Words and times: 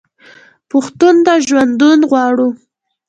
پښتون 0.71 1.15
ته 1.25 1.33
ژوندون 1.47 1.99
غواړو. 2.09 2.49